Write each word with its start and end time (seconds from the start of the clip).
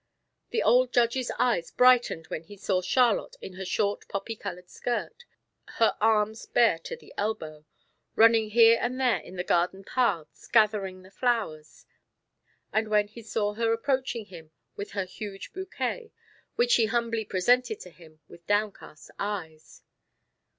The 0.49 0.63
old 0.63 0.91
Judge's 0.91 1.31
eyes 1.37 1.69
brightened 1.69 2.25
when 2.29 2.41
he 2.45 2.57
saw 2.57 2.81
Charlotte 2.81 3.35
in 3.39 3.53
her 3.53 3.63
short 3.63 4.07
poppy 4.07 4.35
colored 4.35 4.67
skirt, 4.67 5.25
her 5.77 5.95
arms 6.01 6.47
bare 6.47 6.79
to 6.79 6.95
the 6.95 7.13
elbow, 7.17 7.65
running 8.15 8.49
here 8.49 8.79
and 8.81 8.99
there 8.99 9.19
in 9.19 9.35
the 9.35 9.43
garden 9.43 9.83
paths 9.83 10.47
gathering 10.47 11.03
the 11.03 11.11
flowers, 11.11 11.85
and 12.73 12.87
when 12.87 13.09
he 13.09 13.21
saw 13.21 13.53
her 13.53 13.71
approaching 13.73 14.25
him 14.25 14.49
with 14.75 14.93
her 14.93 15.05
huge 15.05 15.53
bouquet, 15.53 16.11
which 16.55 16.71
she 16.71 16.87
humbly 16.87 17.23
presented 17.23 17.79
to 17.81 17.91
him 17.91 18.21
with 18.27 18.47
downcast 18.47 19.11
eyes. 19.19 19.83